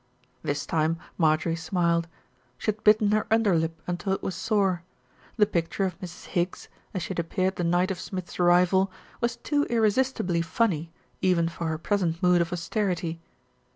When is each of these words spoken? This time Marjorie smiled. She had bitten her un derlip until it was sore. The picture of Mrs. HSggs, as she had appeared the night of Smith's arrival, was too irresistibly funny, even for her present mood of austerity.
This 0.41 0.65
time 0.65 0.97
Marjorie 1.15 1.55
smiled. 1.55 2.07
She 2.57 2.71
had 2.71 2.83
bitten 2.83 3.11
her 3.11 3.27
un 3.29 3.43
derlip 3.43 3.73
until 3.85 4.13
it 4.13 4.23
was 4.23 4.33
sore. 4.33 4.81
The 5.37 5.45
picture 5.45 5.85
of 5.85 5.99
Mrs. 5.99 6.29
HSggs, 6.29 6.69
as 6.95 7.03
she 7.03 7.09
had 7.09 7.19
appeared 7.19 7.55
the 7.57 7.63
night 7.63 7.91
of 7.91 7.99
Smith's 7.99 8.39
arrival, 8.39 8.91
was 9.19 9.35
too 9.35 9.65
irresistibly 9.65 10.41
funny, 10.41 10.91
even 11.21 11.47
for 11.47 11.67
her 11.67 11.77
present 11.77 12.23
mood 12.23 12.41
of 12.41 12.51
austerity. 12.51 13.21